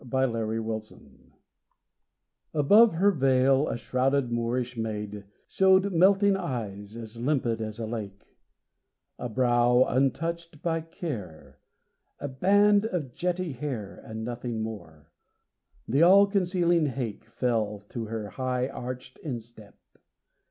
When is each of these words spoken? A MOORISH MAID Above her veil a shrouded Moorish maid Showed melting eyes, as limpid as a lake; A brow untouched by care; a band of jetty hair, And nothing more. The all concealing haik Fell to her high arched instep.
A 0.03 0.07
MOORISH 0.07 0.89
MAID 0.93 1.33
Above 2.55 2.93
her 2.95 3.11
veil 3.11 3.67
a 3.67 3.77
shrouded 3.77 4.31
Moorish 4.31 4.75
maid 4.75 5.25
Showed 5.47 5.93
melting 5.93 6.35
eyes, 6.35 6.97
as 6.97 7.17
limpid 7.17 7.61
as 7.61 7.77
a 7.77 7.85
lake; 7.85 8.39
A 9.19 9.29
brow 9.29 9.83
untouched 9.87 10.63
by 10.63 10.81
care; 10.81 11.59
a 12.19 12.27
band 12.27 12.87
of 12.87 13.13
jetty 13.13 13.51
hair, 13.51 14.01
And 14.03 14.25
nothing 14.25 14.63
more. 14.63 15.11
The 15.87 16.01
all 16.01 16.25
concealing 16.25 16.87
haik 16.87 17.25
Fell 17.25 17.81
to 17.89 18.05
her 18.05 18.29
high 18.29 18.69
arched 18.69 19.19
instep. 19.19 19.77